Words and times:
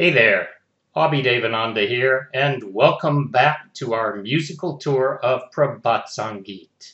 Hey 0.00 0.10
there, 0.10 0.50
Abhi 0.94 1.24
Devananda 1.24 1.88
here, 1.88 2.30
and 2.32 2.72
welcome 2.72 3.32
back 3.32 3.74
to 3.74 3.94
our 3.94 4.14
musical 4.14 4.78
tour 4.78 5.18
of 5.24 5.50
Prabhat 5.50 6.04
Sangeet. 6.06 6.92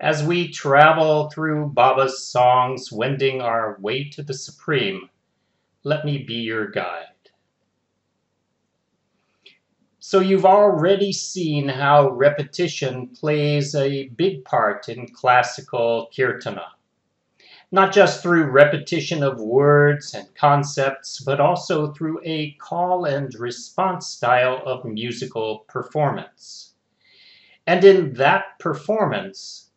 As 0.00 0.24
we 0.24 0.48
travel 0.48 1.30
through 1.30 1.68
Baba's 1.68 2.26
songs, 2.26 2.90
wending 2.90 3.40
our 3.40 3.78
way 3.80 4.10
to 4.10 4.24
the 4.24 4.34
Supreme, 4.34 5.08
let 5.84 6.04
me 6.04 6.24
be 6.24 6.34
your 6.34 6.68
guide. 6.68 7.30
So, 10.00 10.18
you've 10.18 10.44
already 10.44 11.12
seen 11.12 11.68
how 11.68 12.10
repetition 12.10 13.06
plays 13.06 13.72
a 13.76 14.08
big 14.08 14.44
part 14.44 14.88
in 14.88 15.06
classical 15.14 16.10
kirtana 16.12 16.70
not 17.72 17.92
just 17.92 18.22
through 18.22 18.44
repetition 18.44 19.22
of 19.22 19.40
words 19.40 20.14
and 20.14 20.32
concepts, 20.34 21.20
but 21.20 21.40
also 21.40 21.92
through 21.92 22.20
a 22.24 22.52
call 22.52 23.04
and 23.04 23.34
response 23.34 24.06
style 24.06 24.62
of 24.64 24.84
musical 24.84 25.60
performance. 25.68 26.74
And 27.66 27.84
in 27.84 28.14
that 28.14 28.58
performance, 28.60 29.70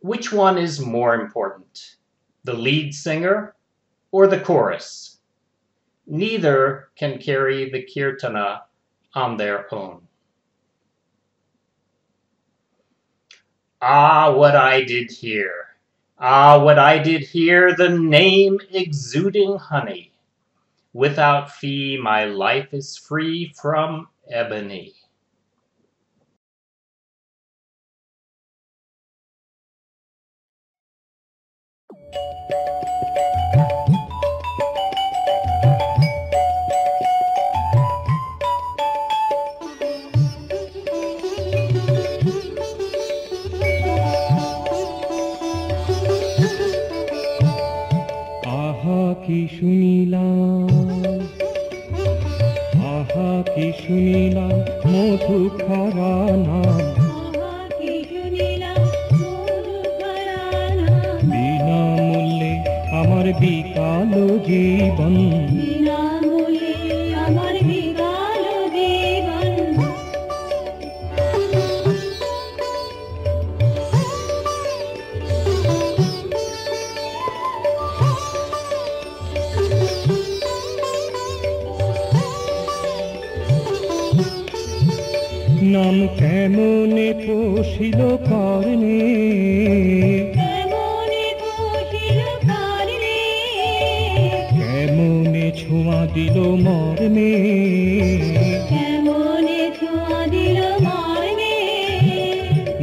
which 0.00 0.32
one 0.32 0.56
is 0.56 0.80
more 0.80 1.14
important, 1.14 1.96
the 2.44 2.54
lead 2.54 2.94
singer 2.94 3.56
or 4.12 4.28
the 4.28 4.40
chorus? 4.40 5.18
Neither 6.06 6.90
can 6.94 7.18
carry 7.18 7.68
the 7.68 7.82
kirtana 7.84 8.62
on 9.14 9.36
their 9.36 9.72
own. 9.74 10.06
Ah, 13.82 14.32
what 14.32 14.54
I 14.54 14.84
did 14.84 15.10
here! 15.10 15.65
Ah, 16.18 16.58
what 16.62 16.78
I 16.78 16.98
did 16.98 17.22
hear, 17.22 17.74
the 17.74 17.90
name 17.90 18.58
exuding 18.70 19.58
honey. 19.58 20.12
Without 20.94 21.52
fee, 21.52 21.98
my 22.02 22.24
life 22.24 22.72
is 22.72 22.96
free 22.96 23.52
from 23.54 24.08
ebony. 24.30 24.94
কি 49.26 49.48
শুনিলাম? 49.60 50.68
আহা 52.94 53.30
কি 53.54 53.72
শুনিলাম? 53.86 54.56
মধু 54.86 55.50
খরা 55.58 56.14
নাম 56.46 56.82
বিনামূল্যে 61.30 62.52
আমার 62.90 63.26
বিকাল 63.40 64.12
জীবন। 64.46 65.14
নাম 85.86 86.00
কেমনে 86.18 87.08
পোষিল 87.24 88.00
কর্ণে? 88.28 89.02
কেমনে 94.56 95.46
ছোঁয়া 95.60 96.00
দিল 96.14 96.36
মর্মে? 96.64 97.32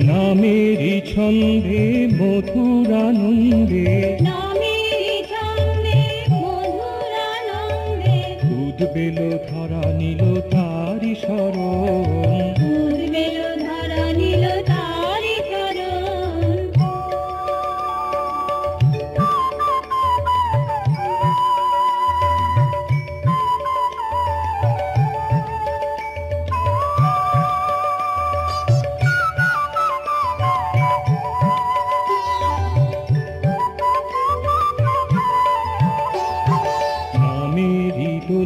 নামেরই 0.07 0.95
ছন্দে 1.11 1.85
মধুরানন্দে। 2.17 3.87
উদ্বেল 8.57 9.17
ধরা 9.47 9.85
নিল 9.99 10.21
তারি 10.51 11.13
শরণ 11.23 11.82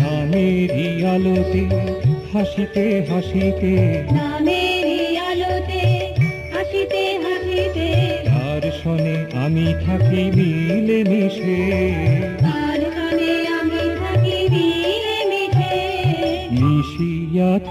নামেরই 0.00 0.88
আলোতে 1.14 1.64
হাসিতে 2.32 2.84
হাসিতে। 3.08 3.74
নামেরই 4.12 5.00
আলোতে 5.28 5.82
হাসিতে 6.54 7.02
হাসিতে। 7.24 7.88
তার 8.26 8.62
সনে 8.80 9.16
আমি 9.44 9.66
থাকি 9.84 10.22
মিলে 10.36 10.98
মিশে 11.10 11.60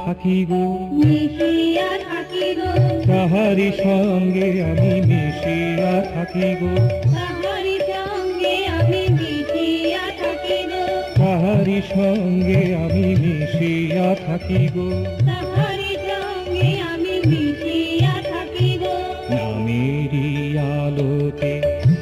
থাকি 0.05 0.39
গো। 0.49 0.63
মিশিয়া 0.99 1.89
থাকি 2.09 2.47
গো। 2.57 2.71
তাহারি 3.07 3.69
সঙ্গে 3.83 4.47
আমি 4.69 4.93
মিশিয়া 5.09 5.93
থাকি 6.13 6.49
গো। 6.59 6.73
তাহারি 7.15 7.77
সঙ্গে 7.91 8.55
আমি 8.77 9.03
মিশিয়া 9.17 10.05
থাকি 10.21 10.59
গো। 10.71 10.85
তাহারি 11.17 11.79
সঙ্গে 11.93 12.61
আমি 12.83 13.07
মিশিয়া 13.23 14.07
থাকি 14.25 14.63
গো। 14.75 14.87
তাহারি 15.27 15.93
সঙ্গে 16.07 16.69
আমি 16.91 17.15
মিশিয়া 17.31 18.15
থাকি 18.31 18.71
গো। 18.81 18.95
নামেরই 19.31 20.57
আলোতে 20.81 21.53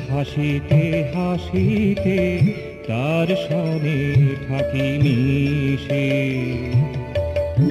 হাসিতে 0.10 0.84
হাসিতে 1.14 2.20
তার 2.88 3.28
সনে 3.46 4.00
থাকি 4.48 4.88
মিশে। 5.04 6.04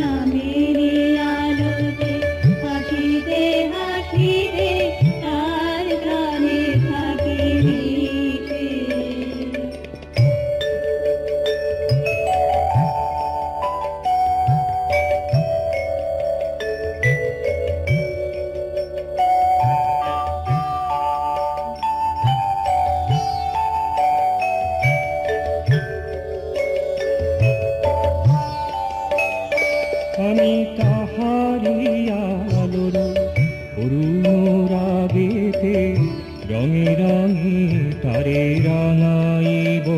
নামেরই 0.03 0.92
আমি 30.33 30.55
তাহারি 30.77 31.77
আলোর 32.23 32.97
অরুণ 33.83 34.25
রাগেতে 34.73 35.77
রঙে 36.51 36.91
রঙে 37.01 37.61
তারে 38.03 38.43
রাঙাইব। 38.65 39.89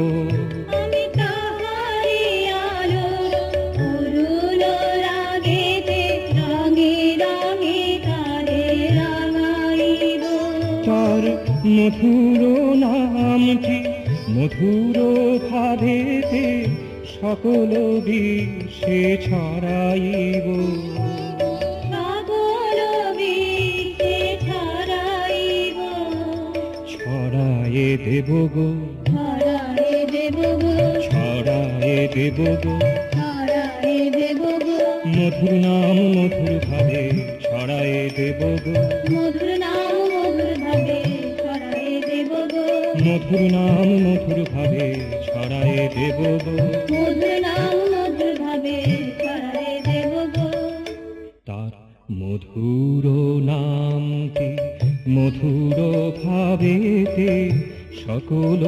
মধুর 11.76 12.42
নামটি 12.82 13.78
মধুর 14.30 14.96
ভাবেতে 15.48 16.46
সকল 17.20 18.00
বিশ্বে 18.04 19.16
ছড়াইব। 19.26 20.46
সকল 21.92 22.78
বিশ্বে 23.16 24.36
ছড়াইব। 24.40 25.78
ছড়ায়ে 26.88 27.98
দেব 28.04 28.48
গো। 28.54 28.68
ছড়ায়ে 29.06 30.06
দেব 30.12 30.36
গো। 30.62 30.72
ছড়ায়ে 31.10 32.08
দেব 32.14 32.38
গো। 32.64 32.74
ছড়ায়ে 33.12 34.10
দেব 34.10 34.40
গো। 34.64 34.78
মধুর 35.06 35.52
নাম 35.52 35.96
মধুর 36.16 36.58
ভাবে 36.66 37.02
ছড়ায়ে 37.42 38.10
দেব 38.16 38.40
গো। 38.64 38.74
মধুর 39.12 39.58
নাম 39.58 39.94
মধুর 40.14 40.52
ভাবে 40.64 40.98
ছড়ায়ে 41.38 42.00
দেব 42.08 42.30
গো। 42.52 42.64
মধুর 43.06 43.42
নাম 43.52 43.88
মধুর 44.04 44.40
ভাবে 44.54 45.23
ছড়ায়ে 45.34 45.84
দেব 45.94 46.18
তার 51.46 51.72
মধুর 52.12 53.04
নামটি 53.42 54.50
মধুর 55.08 55.78
ভাবেতে 56.22 57.32
সকল 58.02 58.62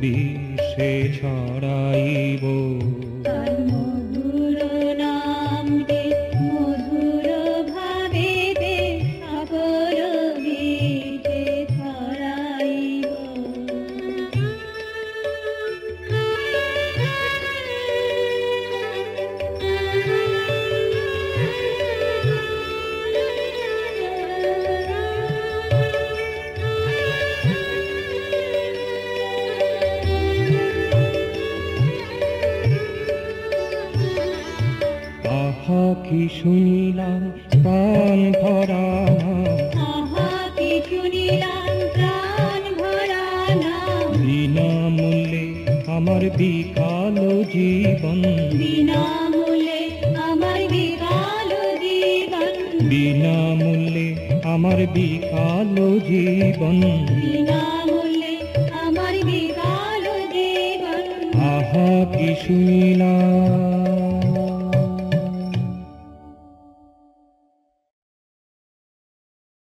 বিশ্বে 0.00 0.92
ছড়াইব। 1.18 2.44
আহা 36.08 36.16
কি 36.16 36.28
শুনিলাম 36.38 37.22
প্রাণ 37.62 38.20
ভরা 38.40 38.86
আহা 39.88 40.30
কি 40.56 40.72
শুনিলাম 40.88 41.74
প্রাণ 41.94 42.62
ভরা 42.80 43.24
বিনামূল্যে 44.24 45.44
আমার 45.96 46.22
বিকাল 46.38 47.16
জীবন। 47.54 48.22
বিনামূল্যে 48.60 49.80
আমার 50.28 50.60
বিকাল 50.72 51.50
জীবন। 51.84 52.54
বিনামূল্যে 52.90 54.08
আমার 54.54 54.80
বিকাল 54.94 55.74
জীবন। 56.08 56.84
বিনামূল্যে 57.22 58.34
আমার 58.86 59.14
বিকাল 59.28 60.04
জীবন। 60.34 61.04
আহা 61.52 61.88
কি 62.12 62.28
শুনিলাম 62.46 63.67